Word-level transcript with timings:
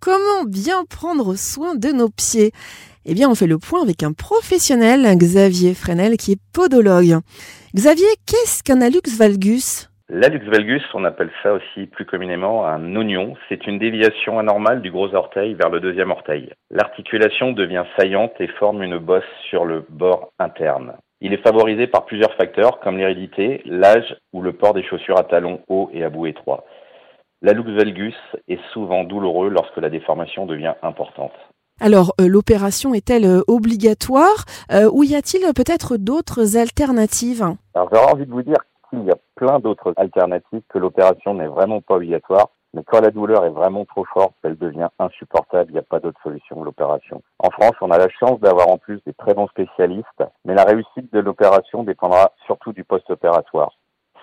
Comment 0.00 0.44
bien 0.48 0.84
prendre 0.88 1.34
soin 1.34 1.74
de 1.74 1.88
nos 1.88 2.08
pieds? 2.08 2.52
Eh 3.04 3.12
bien, 3.12 3.28
on 3.28 3.34
fait 3.34 3.46
le 3.46 3.58
point 3.58 3.82
avec 3.82 4.02
un 4.02 4.14
professionnel, 4.14 5.04
Xavier 5.14 5.74
Fresnel, 5.74 6.16
qui 6.16 6.32
est 6.32 6.40
podologue. 6.54 7.20
Xavier, 7.74 8.08
qu'est-ce 8.26 8.62
qu'un 8.62 8.80
alux 8.80 9.02
valgus? 9.18 9.90
L'alux 10.08 10.40
valgus, 10.50 10.82
on 10.94 11.04
appelle 11.04 11.30
ça 11.42 11.52
aussi 11.52 11.86
plus 11.86 12.06
communément 12.06 12.66
un 12.66 12.96
oignon. 12.96 13.34
C'est 13.50 13.66
une 13.66 13.78
déviation 13.78 14.38
anormale 14.38 14.80
du 14.80 14.90
gros 14.90 15.14
orteil 15.14 15.52
vers 15.52 15.68
le 15.68 15.80
deuxième 15.80 16.12
orteil. 16.12 16.48
L'articulation 16.70 17.52
devient 17.52 17.84
saillante 17.98 18.32
et 18.40 18.48
forme 18.58 18.82
une 18.82 18.96
bosse 18.96 19.22
sur 19.50 19.66
le 19.66 19.84
bord 19.90 20.32
interne. 20.38 20.94
Il 21.20 21.34
est 21.34 21.46
favorisé 21.46 21.86
par 21.86 22.06
plusieurs 22.06 22.32
facteurs 22.36 22.80
comme 22.80 22.96
l'hérédité, 22.96 23.60
l'âge 23.66 24.16
ou 24.32 24.40
le 24.40 24.54
port 24.54 24.72
des 24.72 24.82
chaussures 24.82 25.18
à 25.18 25.24
talons 25.24 25.60
hauts 25.68 25.90
et 25.92 26.02
à 26.02 26.08
bout 26.08 26.26
étroit. 26.26 26.64
L'alux 27.42 27.74
valgus 27.74 28.14
est 28.48 28.60
souvent 28.72 29.04
douloureux 29.04 29.48
lorsque 29.48 29.78
la 29.78 29.88
déformation 29.88 30.44
devient 30.44 30.74
importante. 30.82 31.32
Alors, 31.80 32.12
euh, 32.20 32.28
l'opération 32.28 32.92
est-elle 32.92 33.24
euh, 33.24 33.40
obligatoire? 33.48 34.44
Euh, 34.70 34.90
ou 34.92 35.04
y 35.04 35.14
a-t-il 35.14 35.42
peut-être 35.54 35.96
d'autres 35.96 36.58
alternatives? 36.58 37.42
Alors, 37.72 37.88
j'aurais 37.90 38.12
envie 38.12 38.26
de 38.26 38.30
vous 38.30 38.42
dire 38.42 38.58
qu'il 38.90 39.04
y 39.04 39.10
a 39.10 39.16
plein 39.36 39.58
d'autres 39.58 39.94
alternatives, 39.96 40.60
que 40.68 40.78
l'opération 40.78 41.32
n'est 41.32 41.46
vraiment 41.46 41.80
pas 41.80 41.94
obligatoire. 41.94 42.48
Mais 42.74 42.82
quand 42.84 43.00
la 43.00 43.10
douleur 43.10 43.46
est 43.46 43.50
vraiment 43.50 43.86
trop 43.86 44.04
forte, 44.04 44.34
elle 44.44 44.58
devient 44.58 44.88
insupportable, 44.98 45.70
il 45.70 45.72
n'y 45.72 45.78
a 45.78 45.82
pas 45.82 45.98
d'autre 45.98 46.20
solution, 46.22 46.62
l'opération. 46.62 47.22
En 47.38 47.50
France, 47.50 47.74
on 47.80 47.90
a 47.90 47.98
la 47.98 48.08
chance 48.10 48.38
d'avoir 48.40 48.68
en 48.68 48.76
plus 48.76 49.00
des 49.06 49.14
très 49.14 49.32
bons 49.32 49.48
spécialistes, 49.48 50.22
mais 50.44 50.54
la 50.54 50.64
réussite 50.64 51.12
de 51.12 51.18
l'opération 51.18 51.82
dépendra 51.82 52.32
surtout 52.46 52.72
du 52.72 52.84
post-opératoire. 52.84 53.72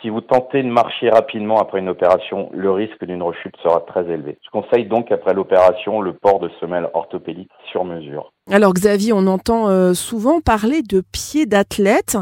Si 0.00 0.08
vous 0.08 0.22
tentez 0.22 0.62
de 0.62 0.68
marcher 0.68 1.10
rapidement 1.10 1.60
après 1.60 1.78
une 1.78 1.90
opération, 1.90 2.48
le 2.54 2.70
risque 2.70 3.04
d'une 3.04 3.22
rechute 3.22 3.54
sera 3.62 3.80
très 3.80 4.08
élevé. 4.08 4.38
Je 4.42 4.50
conseille 4.50 4.86
donc 4.86 5.12
après 5.12 5.34
l'opération 5.34 6.00
le 6.00 6.14
port 6.14 6.40
de 6.40 6.48
semelles 6.58 6.88
orthopédiques 6.94 7.50
sur 7.70 7.84
mesure. 7.84 8.32
Alors 8.50 8.72
Xavier, 8.72 9.12
on 9.12 9.26
entend 9.26 9.68
euh, 9.68 9.92
souvent 9.92 10.40
parler 10.40 10.80
de 10.82 11.02
pieds 11.12 11.44
d'athlète. 11.44 12.16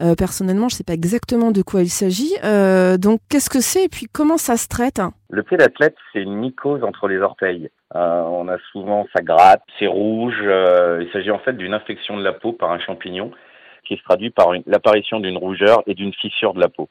Euh, 0.00 0.14
personnellement, 0.14 0.68
je 0.68 0.74
ne 0.74 0.78
sais 0.78 0.84
pas 0.84 0.92
exactement 0.92 1.50
de 1.50 1.62
quoi 1.62 1.82
il 1.82 1.88
s'agit. 1.88 2.32
Euh, 2.44 2.96
donc 2.96 3.20
qu'est-ce 3.28 3.50
que 3.50 3.60
c'est 3.60 3.84
et 3.84 3.88
puis 3.88 4.06
comment 4.06 4.36
ça 4.36 4.56
se 4.56 4.68
traite 4.68 5.00
Le 5.28 5.42
pied 5.42 5.56
d'athlète, 5.56 5.96
c'est 6.12 6.22
une 6.22 6.36
mycose 6.36 6.84
entre 6.84 7.08
les 7.08 7.18
orteils. 7.18 7.70
on 7.92 8.46
a 8.46 8.56
souvent, 8.70 9.04
ça 9.16 9.22
gratte, 9.24 9.62
c'est 9.80 9.88
rouge. 9.88 10.44
il 10.44 11.08
s'agit 11.12 11.32
en 11.32 11.40
fait 11.40 11.54
d'une 11.54 11.74
infection 11.74 12.16
de 12.16 12.22
la 12.22 12.32
peau 12.32 12.52
par 12.52 12.70
un 12.70 12.78
champignon 12.78 13.32
qui 13.86 13.96
se 13.96 14.02
traduit 14.02 14.30
par 14.30 14.52
l'apparition 14.66 15.20
d'une 15.20 15.38
rougeur 15.38 15.82
et 15.86 15.94
d'une 15.94 16.12
fissure 16.12 16.54
de 16.54 16.60
la 16.60 16.68
peau. 16.68 16.88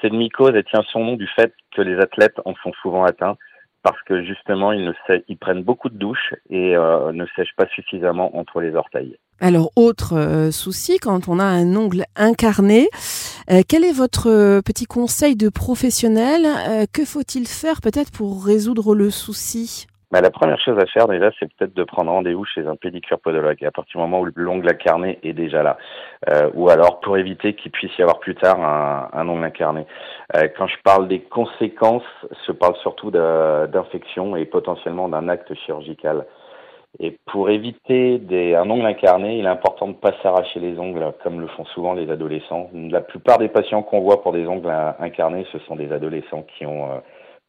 Cette 0.00 0.12
mycose, 0.12 0.52
tient 0.70 0.82
son 0.92 1.04
nom 1.04 1.16
du 1.16 1.26
fait 1.26 1.52
que 1.76 1.82
les 1.82 1.98
athlètes 1.98 2.40
en 2.44 2.54
sont 2.62 2.72
souvent 2.82 3.04
atteints 3.04 3.36
parce 3.82 4.00
que 4.02 4.22
justement, 4.24 4.72
ils, 4.72 4.84
ne 4.84 5.34
prennent 5.36 5.62
beaucoup 5.62 5.88
de 5.88 5.96
douches 5.96 6.34
et 6.50 6.76
euh, 6.76 7.12
ne 7.12 7.24
sèchent 7.36 7.54
pas 7.56 7.66
suffisamment 7.74 8.36
entre 8.36 8.60
les 8.60 8.74
orteils. 8.74 9.16
Alors, 9.40 9.70
autre 9.74 10.16
euh, 10.18 10.50
souci, 10.50 10.98
quand 10.98 11.28
on 11.28 11.38
a 11.38 11.44
un 11.44 11.74
ongle 11.76 12.04
incarné, 12.14 12.88
euh, 13.50 13.62
quel 13.66 13.84
est 13.84 13.92
votre 13.92 14.60
petit 14.60 14.84
conseil 14.84 15.34
de 15.34 15.48
professionnel 15.48 16.86
Que 16.92 17.06
faut-il 17.06 17.46
faire 17.46 17.80
peut-être 17.80 18.12
pour 18.12 18.44
résoudre 18.44 18.94
le 18.94 19.10
souci? 19.10 19.86
Bah, 20.10 20.20
la 20.20 20.30
première 20.30 20.58
chose 20.58 20.78
à 20.78 20.86
faire 20.86 21.06
déjà, 21.06 21.30
c'est 21.38 21.52
peut-être 21.54 21.74
de 21.74 21.84
prendre 21.84 22.10
rendez-vous 22.10 22.44
chez 22.44 22.66
un 22.66 22.76
pédicure 22.76 23.20
podologue 23.20 23.64
à 23.64 23.70
partir 23.70 24.00
du 24.00 24.02
moment 24.02 24.20
où 24.20 24.28
l'ongle 24.34 24.68
incarné 24.68 25.18
est 25.22 25.32
déjà 25.32 25.62
là. 25.62 25.78
Euh, 26.28 26.50
ou 26.54 26.68
alors 26.68 27.00
pour 27.00 27.16
éviter 27.16 27.54
qu'il 27.54 27.70
puisse 27.70 27.96
y 27.96 28.02
avoir 28.02 28.18
plus 28.18 28.34
tard 28.34 28.60
un, 28.60 29.08
un 29.12 29.28
ongle 29.28 29.44
incarné. 29.44 29.86
Euh, 30.36 30.48
quand 30.56 30.66
je 30.66 30.76
parle 30.82 31.06
des 31.06 31.20
conséquences, 31.20 32.02
je 32.46 32.52
parle 32.52 32.76
surtout 32.76 33.10
d'infection 33.10 34.34
et 34.34 34.46
potentiellement 34.46 35.08
d'un 35.08 35.28
acte 35.28 35.54
chirurgical. 35.54 36.26
Et 36.98 37.16
pour 37.26 37.50
éviter 37.50 38.18
des, 38.18 38.56
un 38.56 38.68
ongle 38.68 38.86
incarné, 38.86 39.38
il 39.38 39.44
est 39.44 39.48
important 39.48 39.86
de 39.86 39.92
ne 39.92 39.96
pas 39.96 40.12
s'arracher 40.24 40.58
les 40.58 40.76
ongles 40.76 41.12
comme 41.22 41.40
le 41.40 41.46
font 41.46 41.64
souvent 41.66 41.94
les 41.94 42.10
adolescents. 42.10 42.68
La 42.74 43.00
plupart 43.00 43.38
des 43.38 43.48
patients 43.48 43.82
qu'on 43.82 44.00
voit 44.00 44.22
pour 44.22 44.32
des 44.32 44.44
ongles 44.48 44.72
incarnés, 44.98 45.46
ce 45.52 45.60
sont 45.60 45.76
des 45.76 45.92
adolescents 45.92 46.44
qui 46.58 46.66
ont... 46.66 46.90
Euh, 46.90 46.98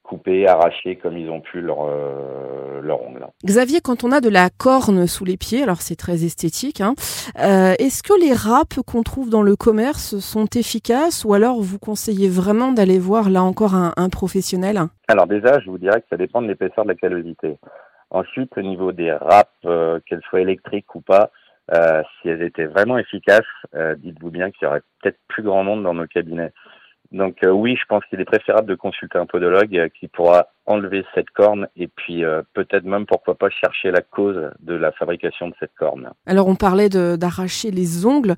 couper, 0.03 0.47
arracher 0.47 0.95
comme 0.97 1.17
ils 1.17 1.29
ont 1.29 1.41
pu 1.41 1.62
leur, 1.62 1.85
euh, 1.85 2.81
leur 2.81 3.01
ongle. 3.01 3.25
Xavier, 3.45 3.79
quand 3.81 4.03
on 4.03 4.12
a 4.12 4.19
de 4.19 4.29
la 4.29 4.50
corne 4.50 5.07
sous 5.07 5.25
les 5.25 5.38
pieds, 5.38 5.63
alors 5.63 5.81
c'est 5.81 5.95
très 5.95 6.25
esthétique, 6.25 6.81
hein, 6.81 6.95
euh, 7.39 7.73
est-ce 7.79 8.03
que 8.03 8.19
les 8.19 8.34
râpes 8.34 8.81
qu'on 8.85 9.03
trouve 9.03 9.29
dans 9.29 9.44
le 9.44 9.56
commerce 9.56 10.19
sont 10.19 10.47
efficaces 10.56 11.23
ou 11.23 11.34
alors 11.34 11.62
vous 11.62 11.79
conseillez 11.79 12.29
vraiment 12.29 12.72
d'aller 12.72 13.00
voir 13.00 13.29
là 13.29 13.44
encore 13.44 13.75
un, 13.75 14.09
professionnel? 14.09 14.79
Alors 15.07 15.28
déjà, 15.28 15.59
je 15.59 15.69
vous 15.69 15.78
dirais 15.78 16.01
que 16.01 16.07
ça 16.09 16.18
dépend 16.18 16.41
de 16.41 16.47
l'épaisseur 16.47 16.83
de 16.83 16.89
la 16.89 16.95
callosité. 16.95 17.57
Ensuite, 18.09 18.57
au 18.57 18.62
niveau 18.62 18.91
des 18.91 19.12
râpes, 19.12 19.50
euh, 19.66 20.00
qu'elles 20.06 20.22
soient 20.29 20.41
électriques 20.41 20.94
ou 20.95 21.01
pas, 21.01 21.31
si 21.72 22.28
elles 22.28 22.41
étaient 22.41 22.66
vraiment 22.66 22.97
efficaces, 22.97 23.45
dites-vous 24.00 24.29
bien 24.29 24.51
qu'il 24.51 24.66
y 24.66 24.68
aurait 24.68 24.81
peut-être 25.01 25.18
plus 25.29 25.41
grand 25.41 25.63
monde 25.63 25.83
dans 25.83 25.94
nos 25.94 26.06
cabinets. 26.06 26.51
Donc 27.11 27.44
euh, 27.44 27.51
oui, 27.51 27.75
je 27.75 27.85
pense 27.88 28.03
qu'il 28.05 28.22
est 28.22 28.25
préférable 28.25 28.67
de 28.67 28.75
consulter 28.75 29.17
un 29.17 29.25
podologue 29.25 29.75
euh, 29.75 29.89
qui 29.89 30.07
pourra 30.07 30.47
enlever 30.66 31.03
cette 31.13 31.29
corne 31.31 31.67
et 31.75 31.88
puis 31.88 32.23
euh, 32.23 32.41
peut-être 32.53 32.85
même 32.85 33.05
pourquoi 33.05 33.35
pas 33.35 33.49
chercher 33.49 33.91
la 33.91 34.01
cause 34.01 34.49
de 34.59 34.73
la 34.73 34.94
fabrication 34.94 35.50
de 35.50 35.53
cette 35.59 35.73
corne. 35.77 36.11
Alors 36.25 36.47
on 36.47 36.55
parlait 36.55 36.88
d'arracher 36.88 37.71
les 37.71 38.05
ongles, 38.05 38.35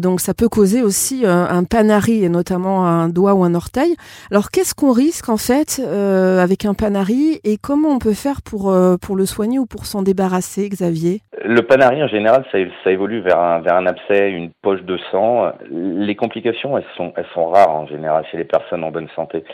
donc 0.00 0.20
ça 0.20 0.34
peut 0.34 0.50
causer 0.50 0.82
aussi 0.82 1.24
un 1.26 1.64
panari 1.64 2.24
et 2.24 2.28
notamment 2.28 2.86
un 2.86 3.08
doigt 3.08 3.34
ou 3.34 3.42
un 3.42 3.54
orteil. 3.54 3.96
Alors 4.30 4.50
qu'est-ce 4.50 4.74
qu'on 4.74 4.92
risque 4.92 5.30
en 5.30 5.38
fait 5.38 5.80
avec 5.80 6.66
un 6.66 6.74
panari 6.74 7.40
et 7.42 7.56
comment 7.56 7.88
on 7.88 7.98
peut 7.98 8.12
faire 8.12 8.42
pour, 8.42 8.76
pour 9.00 9.16
le 9.16 9.26
soigner 9.26 9.58
ou 9.58 9.66
pour 9.66 9.86
s'en 9.86 10.02
débarrasser, 10.02 10.68
Xavier? 10.68 11.22
Le 11.44 11.62
panari 11.62 12.02
en 12.02 12.08
général 12.08 12.44
ça, 12.52 12.90
évolue 12.90 13.20
vers 13.20 13.38
un, 13.38 13.60
vers 13.60 13.74
un 13.74 13.86
abcès, 13.86 14.30
une 14.30 14.50
poche 14.62 14.82
de 14.82 14.96
sang. 15.10 15.52
Les 15.70 16.14
complications 16.14 16.78
elles 16.78 16.84
sont, 16.96 17.12
elles 17.16 17.26
sont 17.34 17.48
rares 17.48 17.74
en 17.74 17.86
général 17.86 18.24
chez 18.30 18.36
les 18.36 18.44
personnes 18.44 18.84
en 18.84 18.90
bonne 18.90 19.08
santé. 19.16 19.44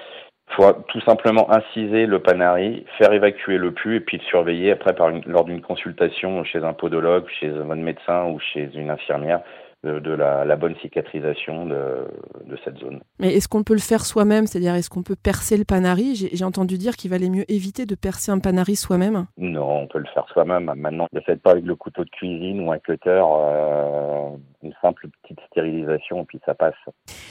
Il 0.50 0.54
faut 0.54 0.72
tout 0.88 1.00
simplement 1.02 1.50
inciser 1.50 2.06
le 2.06 2.20
panari, 2.20 2.84
faire 2.98 3.12
évacuer 3.12 3.58
le 3.58 3.72
pus 3.72 3.96
et 3.96 4.00
puis 4.00 4.18
le 4.18 4.24
surveiller 4.24 4.72
après 4.72 4.94
par 4.94 5.10
lors 5.26 5.44
d'une 5.44 5.60
consultation 5.60 6.44
chez 6.44 6.64
un 6.64 6.72
podologue, 6.72 7.26
chez 7.40 7.48
un 7.48 7.74
médecin 7.74 8.24
ou 8.26 8.38
chez 8.38 8.68
une 8.74 8.90
infirmière 8.90 9.40
de, 9.84 10.10
la, 10.10 10.56
bonne 10.56 10.74
cicatrisation 10.82 11.66
de, 11.66 12.06
cette 12.64 12.78
zone. 12.78 13.00
Mais 13.18 13.34
est-ce 13.34 13.48
qu'on 13.48 13.62
peut 13.62 13.74
le 13.74 13.80
faire 13.80 14.04
soi-même? 14.04 14.46
C'est-à-dire, 14.46 14.74
est-ce 14.74 14.90
qu'on 14.90 15.02
peut 15.02 15.16
percer 15.16 15.56
le 15.56 15.64
panari? 15.64 16.28
J'ai 16.32 16.44
entendu 16.44 16.78
dire 16.78 16.96
qu'il 16.96 17.10
valait 17.10 17.30
mieux 17.30 17.44
éviter 17.50 17.86
de 17.86 17.94
percer 17.94 18.32
un 18.32 18.40
panari 18.40 18.76
soi-même. 18.76 19.26
Non, 19.36 19.82
on 19.82 19.86
peut 19.86 19.98
le 19.98 20.08
faire 20.12 20.26
soi-même. 20.32 20.72
Maintenant, 20.76 21.06
ne 21.12 21.20
faites 21.20 21.40
pas 21.40 21.52
avec 21.52 21.64
le 21.64 21.76
couteau 21.76 22.04
de 22.04 22.10
cuisine 22.10 22.60
ou 22.66 22.72
un 22.72 22.78
cutter. 22.78 23.22
Euh, 23.22 24.30
une 24.62 24.72
simple 24.82 25.08
petite 25.22 25.38
stérilisation 25.50 26.22
et 26.22 26.24
puis 26.24 26.40
ça 26.44 26.54
passe. 26.54 26.74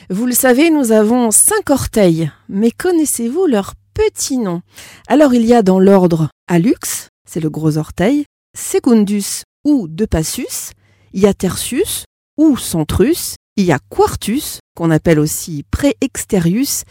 Vous 0.09 0.25
le 0.25 0.31
savez, 0.31 0.69
nous 0.69 0.91
avons 0.91 1.31
cinq 1.31 1.69
orteils. 1.69 2.29
Mais 2.47 2.71
connaissez-vous 2.71 3.45
leurs 3.47 3.73
petits 3.93 4.37
noms 4.37 4.61
Alors, 5.09 5.33
il 5.33 5.45
y 5.45 5.53
a 5.53 5.61
dans 5.61 5.79
l'ordre 5.79 6.29
Alux, 6.47 7.09
c'est 7.25 7.41
le 7.41 7.49
gros 7.49 7.77
orteil, 7.77 8.25
Secundus 8.55 9.43
ou 9.65 9.87
De 9.89 10.05
Passus, 10.05 10.71
il 11.13 11.21
y 11.21 11.27
a 11.27 11.33
Tertius 11.33 12.05
ou 12.37 12.57
centrus, 12.57 13.35
il 13.55 13.65
y 13.65 13.71
a 13.71 13.79
quartus, 13.89 14.59
qu'on 14.75 14.91
appelle 14.91 15.19
aussi 15.19 15.63
préexterius, 15.71 16.83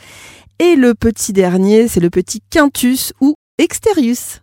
et 0.58 0.76
le 0.76 0.94
petit 0.94 1.32
dernier, 1.32 1.88
c'est 1.88 2.00
le 2.00 2.10
petit 2.10 2.40
quintus 2.50 3.12
ou 3.20 3.34
exterius. 3.58 4.40